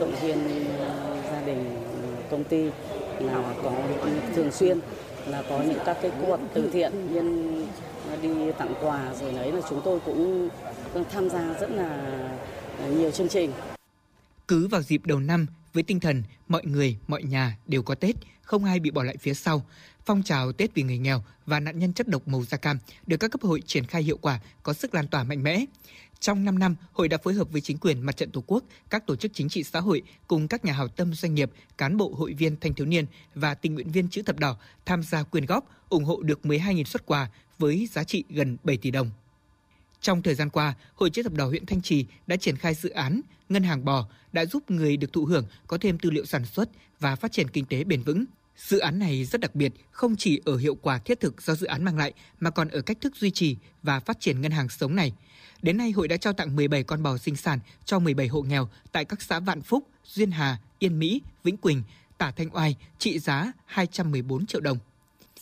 [0.00, 0.84] động viên ừ,
[1.30, 1.84] gia đình
[2.30, 2.64] công ty
[3.18, 4.78] là có ừ, thường xuyên
[5.26, 7.66] là có những các cái cuộc từ thiện nhân
[8.10, 10.48] ờ, đi tặng quà rồi đấy, là chúng tôi cũng
[11.10, 12.18] tham gia rất là
[12.78, 13.52] ờ, nhiều chương trình.
[14.48, 18.16] Cứ vào dịp đầu năm với tinh thần mọi người, mọi nhà đều có Tết,
[18.42, 19.66] không ai bị bỏ lại phía sau.
[20.06, 23.16] Phong trào Tết vì người nghèo và nạn nhân chất độc màu da cam được
[23.16, 25.64] các cấp hội triển khai hiệu quả, có sức lan tỏa mạnh mẽ.
[26.20, 29.06] Trong 5 năm, hội đã phối hợp với chính quyền mặt trận Tổ quốc, các
[29.06, 32.14] tổ chức chính trị xã hội cùng các nhà hảo tâm doanh nghiệp, cán bộ
[32.14, 34.56] hội viên thanh thiếu niên và tình nguyện viên chữ thập đỏ
[34.86, 38.76] tham gia quyên góp, ủng hộ được 12.000 xuất quà với giá trị gần 7
[38.76, 39.10] tỷ đồng.
[40.04, 42.90] Trong thời gian qua, Hội chữ thập đỏ huyện Thanh Trì đã triển khai dự
[42.90, 46.44] án Ngân hàng bò đã giúp người được thụ hưởng có thêm tư liệu sản
[46.44, 46.68] xuất
[47.00, 48.24] và phát triển kinh tế bền vững.
[48.56, 51.66] Dự án này rất đặc biệt, không chỉ ở hiệu quả thiết thực do dự
[51.66, 54.68] án mang lại mà còn ở cách thức duy trì và phát triển ngân hàng
[54.68, 55.12] sống này–
[55.64, 58.68] Đến nay, hội đã trao tặng 17 con bò sinh sản cho 17 hộ nghèo
[58.92, 61.82] tại các xã Vạn Phúc, Duyên Hà, Yên Mỹ, Vĩnh Quỳnh,
[62.18, 64.78] Tả Thanh Oai, trị giá 214 triệu đồng.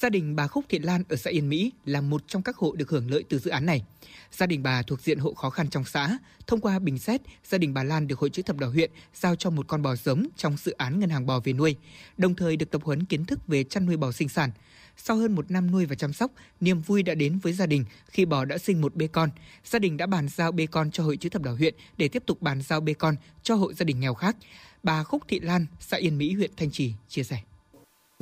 [0.02, 2.72] Gia đình bà Khúc thị Lan ở xã Yên Mỹ là một trong các hộ
[2.72, 3.84] được hưởng lợi từ dự án này.
[4.32, 6.18] Gia đình bà thuộc diện hộ khó khăn trong xã.
[6.46, 9.36] Thông qua bình xét, gia đình bà Lan được Hội chữ thập đỏ huyện giao
[9.36, 11.76] cho một con bò giống trong dự án ngân hàng bò về nuôi,
[12.16, 14.50] đồng thời được tập huấn kiến thức về chăn nuôi bò sinh sản.
[14.96, 17.84] Sau hơn một năm nuôi và chăm sóc, niềm vui đã đến với gia đình
[18.06, 19.30] khi bò đã sinh một bê con.
[19.64, 22.22] Gia đình đã bàn giao bê con cho Hội chữ thập đỏ huyện để tiếp
[22.26, 24.36] tục bàn giao bê con cho hộ gia đình nghèo khác.
[24.82, 27.42] Bà Khúc Thị Lan, xã Yên Mỹ, huyện Thanh Trì chia sẻ.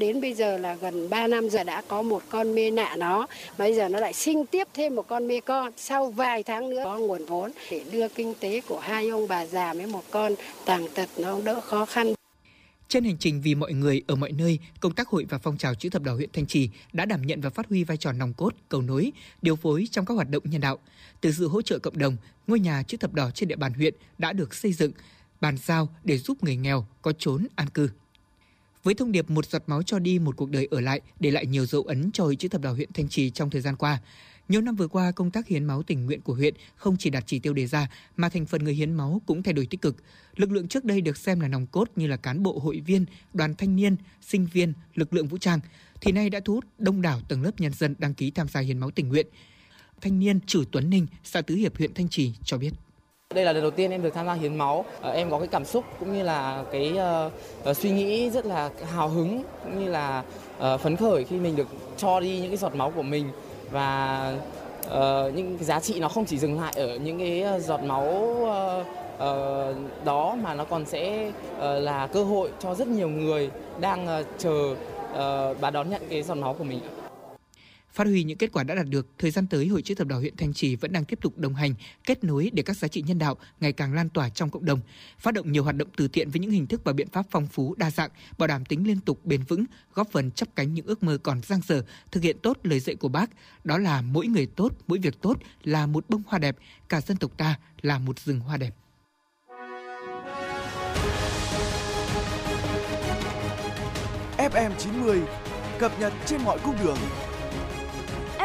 [0.00, 3.26] Đến bây giờ là gần 3 năm giờ đã có một con mê nạ nó,
[3.58, 5.72] bây giờ nó lại sinh tiếp thêm một con mê con.
[5.76, 9.46] Sau vài tháng nữa có nguồn vốn để đưa kinh tế của hai ông bà
[9.46, 10.34] già với một con
[10.64, 12.14] tàn tật nó đỡ khó khăn.
[12.88, 15.74] Trên hành trình vì mọi người ở mọi nơi, công tác hội và phong trào
[15.74, 18.34] chữ thập đỏ huyện Thanh Trì đã đảm nhận và phát huy vai trò nòng
[18.34, 20.78] cốt, cầu nối, điều phối trong các hoạt động nhân đạo.
[21.20, 23.94] Từ sự hỗ trợ cộng đồng, ngôi nhà chữ thập đỏ trên địa bàn huyện
[24.18, 24.92] đã được xây dựng,
[25.40, 27.90] bàn giao để giúp người nghèo có chốn an cư.
[28.82, 31.46] Với thông điệp một giọt máu cho đi một cuộc đời ở lại, để lại
[31.46, 33.98] nhiều dấu ấn cho hội chữ thập đỏ huyện Thanh Trì trong thời gian qua.
[34.48, 37.24] Nhiều năm vừa qua, công tác hiến máu tình nguyện của huyện không chỉ đạt
[37.26, 39.96] chỉ tiêu đề ra, mà thành phần người hiến máu cũng thay đổi tích cực.
[40.36, 43.04] Lực lượng trước đây được xem là nòng cốt như là cán bộ hội viên,
[43.34, 45.60] đoàn thanh niên, sinh viên, lực lượng vũ trang,
[46.00, 48.60] thì nay đã thu hút đông đảo tầng lớp nhân dân đăng ký tham gia
[48.60, 49.26] hiến máu tình nguyện.
[50.00, 52.70] Thanh niên Trử Tuấn Ninh, xã Tứ Hiệp, huyện Thanh Trì cho biết.
[53.34, 54.84] Đây là lần đầu tiên em được tham gia hiến máu.
[55.00, 56.94] Ờ, em có cái cảm xúc cũng như là cái
[57.70, 60.22] uh, suy nghĩ rất là hào hứng cũng như là
[60.58, 61.66] uh, phấn khởi khi mình được
[61.96, 63.30] cho đi những cái giọt máu của mình
[63.70, 64.32] và
[64.86, 68.06] uh, những cái giá trị nó không chỉ dừng lại ở những cái giọt máu
[68.42, 73.50] uh, uh, đó mà nó còn sẽ uh, là cơ hội cho rất nhiều người
[73.80, 74.74] đang uh, chờ
[75.12, 76.80] uh, bà đón nhận cái giọt máu của mình.
[77.92, 80.18] Phát huy những kết quả đã đạt được, thời gian tới Hội chữ thập đỏ
[80.18, 81.74] huyện Thanh Trì vẫn đang tiếp tục đồng hành,
[82.04, 84.80] kết nối để các giá trị nhân đạo ngày càng lan tỏa trong cộng đồng,
[85.18, 87.46] phát động nhiều hoạt động từ thiện với những hình thức và biện pháp phong
[87.46, 90.86] phú, đa dạng, bảo đảm tính liên tục bền vững, góp phần chấp cánh những
[90.86, 93.30] ước mơ còn dang dở, thực hiện tốt lời dạy của Bác,
[93.64, 96.56] đó là mỗi người tốt, mỗi việc tốt là một bông hoa đẹp,
[96.88, 98.74] cả dân tộc ta là một rừng hoa đẹp.
[104.38, 105.20] FM 90
[105.78, 106.96] cập nhật trên mọi cung đường.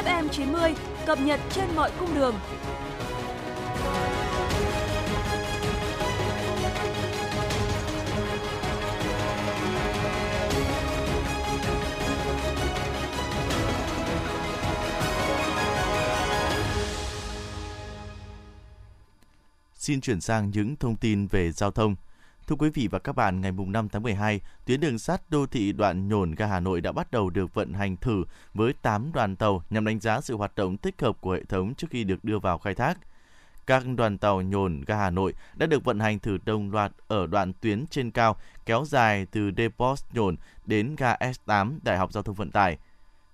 [0.04, 2.36] FM 90 cập nhật trên mọi cung đường.
[19.74, 21.96] Xin chuyển sang những thông tin về giao thông.
[22.48, 25.72] Thưa quý vị và các bạn, ngày 5 tháng 12, tuyến đường sắt đô thị
[25.72, 29.36] đoạn Nhổn ga Hà Nội đã bắt đầu được vận hành thử với 8 đoàn
[29.36, 32.24] tàu nhằm đánh giá sự hoạt động tích hợp của hệ thống trước khi được
[32.24, 32.98] đưa vào khai thác.
[33.68, 37.28] Các đoàn tàu Nhổn ga Hà Nội đã được vận hành thử đồng loạt ở
[37.28, 42.24] đoạn tuyến trên cao kéo dài từ Depot Nhổn đến ga S8 Đại học Giao
[42.24, 42.78] thông Vận tải.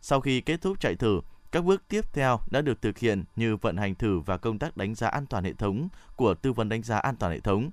[0.02, 1.22] Sau khi kết thúc chạy thử,
[1.52, 4.78] các bước tiếp theo đã được thực hiện như vận hành thử và công tác
[4.78, 7.70] đánh giá an toàn hệ thống của tư vấn đánh giá an toàn hệ thống,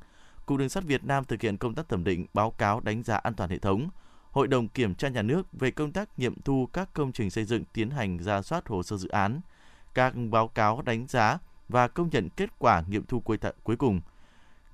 [0.49, 3.17] Cục Đường sắt Việt Nam thực hiện công tác thẩm định báo cáo đánh giá
[3.17, 3.89] an toàn hệ thống.
[4.31, 7.45] Hội đồng kiểm tra nhà nước về công tác nghiệm thu các công trình xây
[7.45, 9.41] dựng tiến hành ra soát hồ sơ dự án,
[9.95, 13.77] các báo cáo đánh giá và công nhận kết quả nghiệm thu cuối, th- cuối
[13.77, 14.01] cùng.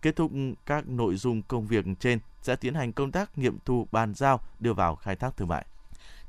[0.03, 0.33] Kết thúc
[0.67, 4.41] các nội dung công việc trên sẽ tiến hành công tác nghiệm thu bàn giao
[4.61, 5.67] đưa vào khai thác thương mại.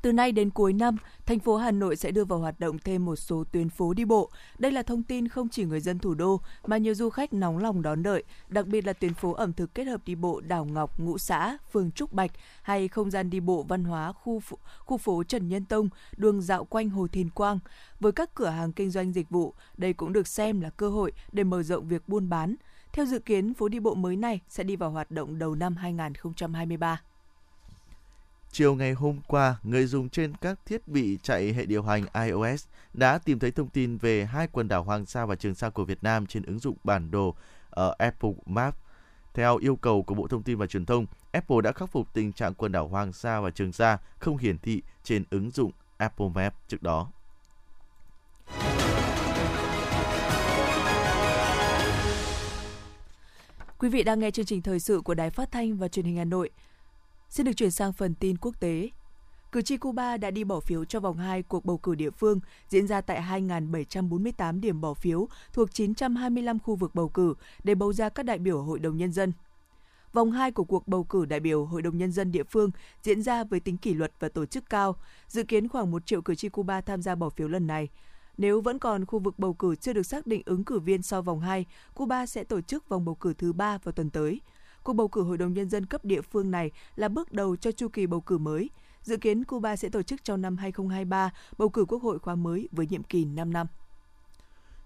[0.01, 3.05] Từ nay đến cuối năm, thành phố Hà Nội sẽ đưa vào hoạt động thêm
[3.05, 4.29] một số tuyến phố đi bộ.
[4.59, 7.57] Đây là thông tin không chỉ người dân thủ đô mà nhiều du khách nóng
[7.57, 10.65] lòng đón đợi, đặc biệt là tuyến phố ẩm thực kết hợp đi bộ Đào
[10.65, 12.31] Ngọc, Ngũ Xã, phường Trúc Bạch
[12.61, 14.41] hay không gian đi bộ văn hóa khu
[14.79, 17.59] khu phố Trần Nhân Tông, đường dạo quanh Hồ Thiền Quang.
[17.99, 21.11] Với các cửa hàng kinh doanh dịch vụ, đây cũng được xem là cơ hội
[21.31, 22.55] để mở rộng việc buôn bán.
[22.93, 25.75] Theo dự kiến, phố đi bộ mới này sẽ đi vào hoạt động đầu năm
[25.75, 27.01] 2023.
[28.57, 32.65] Chiều ngày hôm qua, người dùng trên các thiết bị chạy hệ điều hành iOS
[32.93, 35.85] đã tìm thấy thông tin về hai quần đảo Hoàng Sa và Trường Sa của
[35.85, 37.35] Việt Nam trên ứng dụng bản đồ
[37.69, 38.77] ở Apple Maps.
[39.33, 42.33] Theo yêu cầu của Bộ Thông tin và Truyền thông, Apple đã khắc phục tình
[42.33, 46.27] trạng quần đảo Hoàng Sa và Trường Sa không hiển thị trên ứng dụng Apple
[46.35, 47.11] Maps trước đó.
[53.79, 56.17] Quý vị đang nghe chương trình thời sự của Đài Phát thanh và Truyền hình
[56.17, 56.49] Hà Nội.
[57.35, 58.89] Xin được chuyển sang phần tin quốc tế.
[59.51, 62.39] Cử tri Cuba đã đi bỏ phiếu cho vòng 2 cuộc bầu cử địa phương
[62.69, 67.93] diễn ra tại 2.748 điểm bỏ phiếu thuộc 925 khu vực bầu cử để bầu
[67.93, 69.33] ra các đại biểu Hội đồng Nhân dân.
[70.13, 72.71] Vòng 2 của cuộc bầu cử đại biểu Hội đồng Nhân dân địa phương
[73.03, 74.95] diễn ra với tính kỷ luật và tổ chức cao,
[75.27, 77.89] dự kiến khoảng 1 triệu cử tri Cuba tham gia bỏ phiếu lần này.
[78.37, 81.21] Nếu vẫn còn khu vực bầu cử chưa được xác định ứng cử viên sau
[81.21, 84.41] vòng 2, Cuba sẽ tổ chức vòng bầu cử thứ ba vào tuần tới.
[84.85, 87.71] Cuộc bầu cử Hội đồng Nhân dân cấp địa phương này là bước đầu cho
[87.71, 88.69] chu kỳ bầu cử mới.
[89.01, 92.69] Dự kiến Cuba sẽ tổ chức trong năm 2023 bầu cử quốc hội khóa mới
[92.71, 93.67] với nhiệm kỳ 5 năm.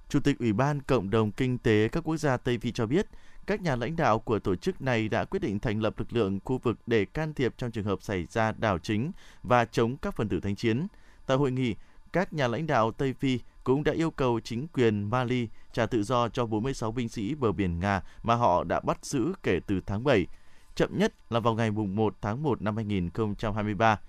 [0.09, 3.07] Chủ tịch Ủy ban Cộng đồng Kinh tế các quốc gia Tây Phi cho biết,
[3.45, 6.39] các nhà lãnh đạo của tổ chức này đã quyết định thành lập lực lượng
[6.45, 9.11] khu vực để can thiệp trong trường hợp xảy ra đảo chính
[9.43, 10.87] và chống các phần tử thanh chiến.
[11.25, 11.75] Tại hội nghị,
[12.13, 16.03] các nhà lãnh đạo Tây Phi cũng đã yêu cầu chính quyền Mali trả tự
[16.03, 19.81] do cho 46 binh sĩ bờ biển Nga mà họ đã bắt giữ kể từ
[19.85, 20.27] tháng 7,
[20.75, 23.99] chậm nhất là vào ngày 1 tháng 1 năm 2023.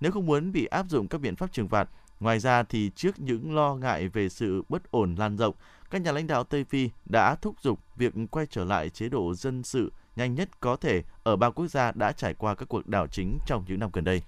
[0.00, 1.88] Nếu không muốn bị áp dụng các biện pháp trừng phạt,
[2.20, 5.54] ngoài ra thì trước những lo ngại về sự bất ổn lan rộng,
[5.90, 9.34] các nhà lãnh đạo Tây Phi đã thúc giục việc quay trở lại chế độ
[9.34, 12.86] dân sự nhanh nhất có thể ở ba quốc gia đã trải qua các cuộc
[12.86, 14.22] đảo chính trong những năm gần đây.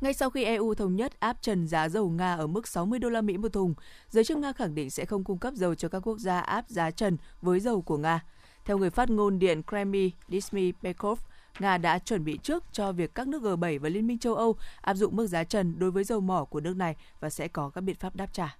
[0.00, 3.08] Ngay sau khi EU thống nhất áp trần giá dầu Nga ở mức 60 đô
[3.08, 3.74] la Mỹ một thùng,
[4.10, 6.64] giới chức Nga khẳng định sẽ không cung cấp dầu cho các quốc gia áp
[6.68, 8.24] giá trần với dầu của Nga.
[8.64, 11.20] Theo người phát ngôn Điện Kremlin Dmitry Peskov,
[11.58, 14.56] Nga đã chuẩn bị trước cho việc các nước G7 và Liên minh châu Âu
[14.80, 17.70] áp dụng mức giá trần đối với dầu mỏ của nước này và sẽ có
[17.70, 18.56] các biện pháp đáp trả.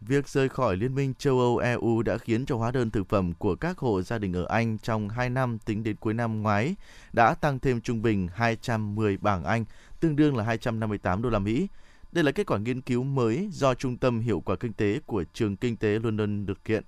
[0.00, 3.32] Việc rời khỏi Liên minh châu Âu EU đã khiến cho hóa đơn thực phẩm
[3.34, 6.74] của các hộ gia đình ở Anh trong 2 năm tính đến cuối năm ngoái
[7.12, 9.64] đã tăng thêm trung bình 210 bảng Anh,
[10.00, 11.68] tương đương là 258 đô la Mỹ.
[12.12, 15.24] Đây là kết quả nghiên cứu mới do Trung tâm Hiệu quả Kinh tế của
[15.32, 16.84] Trường Kinh tế London thực hiện.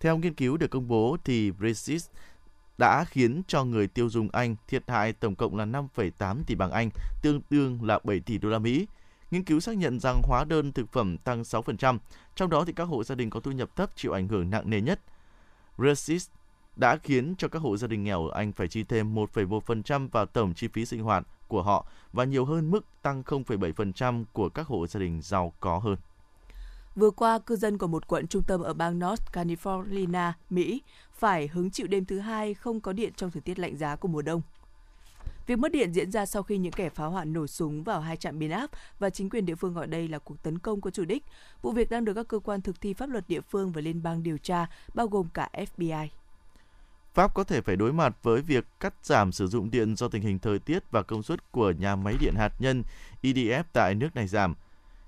[0.00, 2.02] Theo nghiên cứu được công bố thì Brexit
[2.78, 6.70] đã khiến cho người tiêu dùng Anh thiệt hại tổng cộng là 5,8 tỷ bảng
[6.70, 6.90] Anh,
[7.22, 8.86] tương đương là 7 tỷ đô la Mỹ.
[9.30, 11.98] Nghiên cứu xác nhận rằng hóa đơn thực phẩm tăng 6%,
[12.34, 14.70] trong đó thì các hộ gia đình có thu nhập thấp chịu ảnh hưởng nặng
[14.70, 15.00] nề nhất.
[15.78, 16.22] Brexit
[16.76, 20.26] đã khiến cho các hộ gia đình nghèo ở Anh phải chi thêm 1,1% vào
[20.26, 24.66] tổng chi phí sinh hoạt của họ và nhiều hơn mức tăng 0,7% của các
[24.66, 25.96] hộ gia đình giàu có hơn.
[26.96, 31.48] Vừa qua, cư dân của một quận trung tâm ở bang North Carolina, Mỹ phải
[31.48, 34.22] hứng chịu đêm thứ hai không có điện trong thời tiết lạnh giá của mùa
[34.22, 34.42] đông.
[35.46, 38.16] Việc mất điện diễn ra sau khi những kẻ phá hoại nổ súng vào hai
[38.16, 40.90] trạm biến áp và chính quyền địa phương gọi đây là cuộc tấn công có
[40.90, 41.24] chủ đích.
[41.62, 44.02] Vụ việc đang được các cơ quan thực thi pháp luật địa phương và liên
[44.02, 46.08] bang điều tra, bao gồm cả FBI.
[47.14, 50.22] Pháp có thể phải đối mặt với việc cắt giảm sử dụng điện do tình
[50.22, 52.82] hình thời tiết và công suất của nhà máy điện hạt nhân
[53.22, 54.54] EDF tại nước này giảm.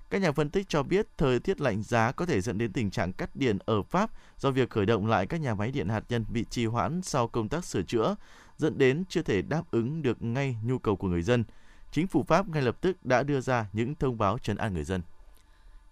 [0.09, 2.91] Các nhà phân tích cho biết thời tiết lạnh giá có thể dẫn đến tình
[2.91, 6.03] trạng cắt điện ở Pháp do việc khởi động lại các nhà máy điện hạt
[6.09, 8.15] nhân bị trì hoãn sau công tác sửa chữa,
[8.57, 11.43] dẫn đến chưa thể đáp ứng được ngay nhu cầu của người dân.
[11.91, 14.83] Chính phủ Pháp ngay lập tức đã đưa ra những thông báo trấn an người
[14.83, 15.01] dân.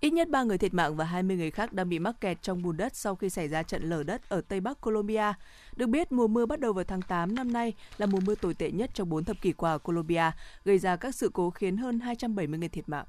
[0.06, 2.62] Ít nhất 3 người thiệt mạng và 20 người khác đang bị mắc kẹt trong
[2.62, 5.34] bùn đất sau khi xảy ra trận lở đất ở Tây Bắc Colombia.
[5.76, 8.54] Được biết, mùa mưa bắt đầu vào tháng 8 năm nay là mùa mưa tồi
[8.54, 10.32] tệ nhất trong 4 thập kỷ qua ở Colombia,
[10.66, 13.06] gây ra các sự cố khiến hơn 270 người thiệt mạng.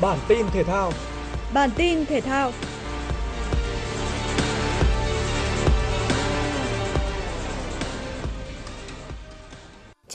[0.00, 0.92] Bản tin thể thao
[1.54, 2.52] Bản tin thể thao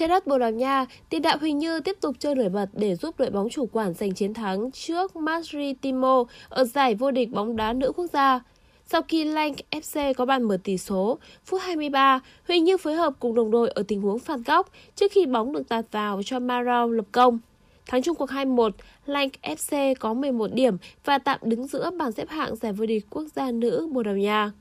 [0.03, 2.95] Trên đất Bồ Đào Nha, tiền đạo Huỳnh Như tiếp tục chơi nổi bật để
[2.95, 7.55] giúp đội bóng chủ quản giành chiến thắng trước Maritimo ở giải vô địch bóng
[7.55, 8.39] đá nữ quốc gia.
[8.85, 13.13] Sau khi Lank FC có bàn mở tỷ số, phút 23, Huỳnh Như phối hợp
[13.19, 16.39] cùng đồng đội ở tình huống phạt góc trước khi bóng được tạt vào cho
[16.39, 17.39] Marau lập công.
[17.87, 18.69] Thắng chung cuộc 2-1,
[19.05, 23.05] Lank FC có 11 điểm và tạm đứng giữa bảng xếp hạng giải vô địch
[23.09, 24.51] quốc gia nữ Bồ Đào Nha.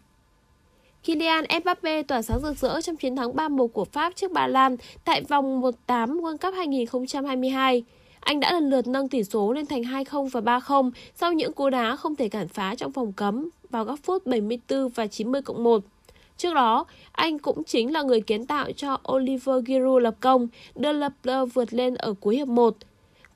[1.05, 4.77] Kylian Mbappe tỏa sáng rực rỡ trong chiến thắng 3-1 của Pháp trước Ba Lan
[5.05, 5.73] tại vòng 1-8
[6.21, 7.83] World Cup 2022.
[8.21, 11.71] Anh đã lần lượt nâng tỷ số lên thành 2-0 và 3-0 sau những cú
[11.71, 15.65] đá không thể cản phá trong vòng cấm vào các phút 74 và 90 cộng
[15.65, 15.85] 1.
[16.37, 20.93] Trước đó, anh cũng chính là người kiến tạo cho Oliver Giroud lập công, đưa
[20.93, 21.13] lập
[21.55, 22.77] vượt lên ở cuối hiệp 1.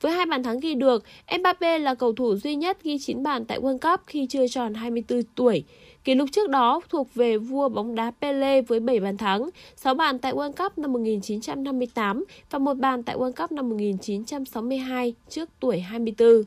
[0.01, 1.03] Với hai bàn thắng ghi được,
[1.39, 4.73] Mbappe là cầu thủ duy nhất ghi 9 bàn tại World Cup khi chưa tròn
[4.73, 5.63] 24 tuổi.
[6.07, 9.93] Kỷ lục trước đó thuộc về vua bóng đá Pele với 7 bàn thắng, 6
[9.93, 15.49] bàn tại World Cup năm 1958 và một bàn tại World Cup năm 1962 trước
[15.59, 16.43] tuổi 24.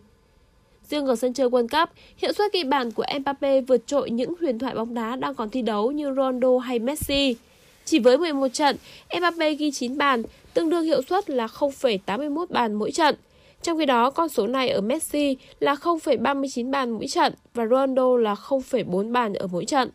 [0.88, 4.34] Riêng ở sân chơi World Cup, hiệu suất ghi bàn của Mbappe vượt trội những
[4.40, 7.36] huyền thoại bóng đá đang còn thi đấu như Ronaldo hay Messi.
[7.84, 8.76] Chỉ với 11 trận,
[9.18, 10.22] Mbappe ghi 9 bàn,
[10.54, 13.14] tương đương hiệu suất là 0,81 bàn mỗi trận–
[13.62, 18.16] trong khi đó, con số này ở Messi là 0,39 bàn mỗi trận và Ronaldo
[18.16, 19.90] là 0,4 bàn ở mỗi trận.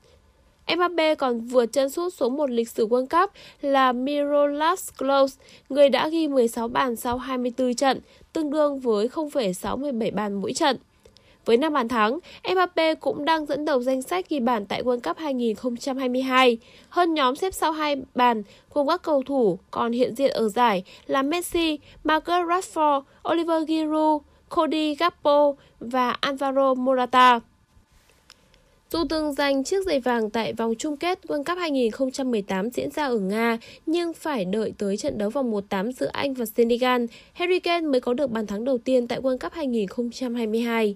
[0.75, 5.89] Mbappe còn vượt chân sút số 1 lịch sử World Cup là Miroslav Klose, người
[5.89, 7.99] đã ghi 16 bàn sau 24 trận,
[8.34, 10.78] tương đương với 0,67 bàn mỗi trận.
[11.45, 12.19] Với 5 bàn thắng,
[12.51, 16.58] Mbappe cũng đang dẫn đầu danh sách ghi bàn tại World Cup 2022,
[16.89, 20.84] hơn nhóm xếp sau hai bàn cùng các cầu thủ còn hiện diện ở giải
[21.08, 27.39] là Messi, Marcus Rashford, Oliver Giroud, Cody Gakpo và Alvaro Morata.
[28.91, 33.05] Dù từng giành chiếc giày vàng tại vòng chung kết World Cup 2018 diễn ra
[33.05, 37.60] ở Nga, nhưng phải đợi tới trận đấu vòng 1-8 giữa Anh và Senegal, Harry
[37.60, 40.95] Kane mới có được bàn thắng đầu tiên tại World Cup 2022.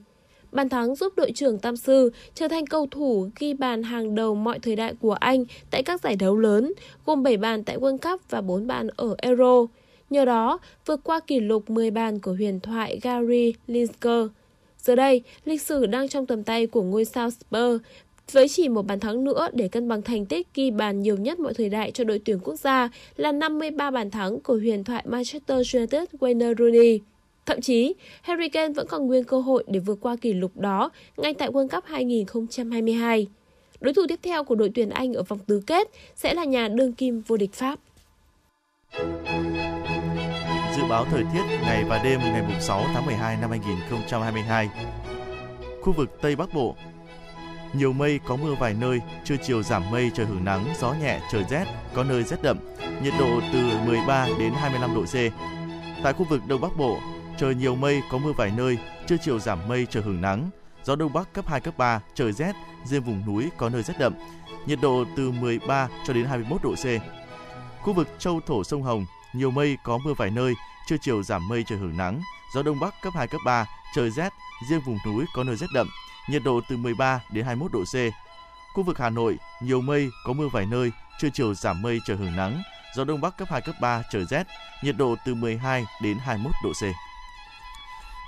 [0.52, 4.36] Bàn thắng giúp đội trưởng Tam Sư trở thành cầu thủ ghi bàn hàng đầu
[4.36, 6.74] mọi thời đại của Anh tại các giải đấu lớn,
[7.06, 9.66] gồm 7 bàn tại World Cup và 4 bàn ở Euro.
[10.10, 14.28] Nhờ đó, vượt qua kỷ lục 10 bàn của huyền thoại Gary Lineker.
[14.78, 17.84] Giờ đây, lịch sử đang trong tầm tay của ngôi sao Spurs
[18.32, 21.40] với chỉ một bàn thắng nữa để cân bằng thành tích ghi bàn nhiều nhất
[21.40, 25.04] mọi thời đại cho đội tuyển quốc gia là 53 bàn thắng của huyền thoại
[25.08, 27.00] Manchester United Wayne Rooney.
[27.50, 30.90] Thậm chí, Harry Kane vẫn còn nguyên cơ hội để vượt qua kỷ lục đó
[31.18, 33.28] ngay tại World Cup 2022.
[33.80, 36.68] Đối thủ tiếp theo của đội tuyển Anh ở vòng tứ kết sẽ là nhà
[36.68, 37.80] đương kim vô địch Pháp.
[40.76, 44.70] Dự báo thời tiết ngày và đêm ngày 6 tháng 12 năm 2022.
[45.82, 46.76] Khu vực Tây Bắc Bộ
[47.74, 51.20] nhiều mây có mưa vài nơi, trưa chiều giảm mây trời hưởng nắng, gió nhẹ,
[51.32, 52.58] trời rét, có nơi rét đậm,
[53.04, 55.16] nhiệt độ từ 13 đến 25 độ C.
[56.04, 57.00] Tại khu vực Đông Bắc Bộ,
[57.40, 60.50] trời nhiều mây có mưa vài nơi, trưa chiều giảm mây trời hưởng nắng,
[60.84, 63.94] gió đông bắc cấp 2 cấp 3, trời rét, riêng vùng núi có nơi rét
[64.00, 64.14] đậm,
[64.66, 66.86] nhiệt độ từ 13 cho đến 21 độ C.
[67.82, 70.54] Khu vực Châu Thổ sông Hồng, nhiều mây có mưa vài nơi,
[70.88, 72.22] trưa chiều giảm mây trời hưởng nắng,
[72.54, 74.34] gió đông bắc cấp 2 cấp 3, trời rét,
[74.70, 75.88] riêng vùng núi có nơi rét đậm,
[76.30, 77.96] nhiệt độ từ 13 đến 21 độ C.
[78.74, 82.18] Khu vực Hà Nội, nhiều mây, có mưa vài nơi, trưa chiều giảm mây trời
[82.18, 82.62] hưởng nắng,
[82.96, 84.48] gió đông bắc cấp 2 cấp 3, trời rét,
[84.84, 87.09] nhiệt độ từ 12 đến 21 độ C.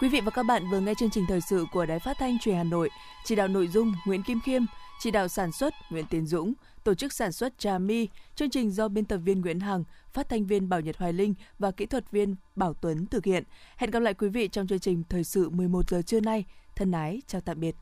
[0.02, 2.40] Quý vị và các bạn vừa nghe chương trình thời sự của Đài Phát thanh
[2.40, 2.90] Truyền Hà Nội,
[3.24, 4.62] chỉ đạo nội dung Nguyễn Kim Khiêm,
[5.00, 8.72] chỉ đạo sản xuất Nguyễn Tiến Dũng, tổ chức sản xuất Trà Mi, chương trình
[8.72, 9.84] do biên tập viên Nguyễn Hằng,
[10.14, 13.44] phát thanh viên Bảo Nhật Hoài Linh và kỹ thuật viên Bảo Tuấn thực hiện.
[13.78, 16.46] Hẹn gặp lại quý vị trong chương trình thời sự 11 giờ trưa nay.
[16.76, 17.76] Thân ái, chào tạm biệt.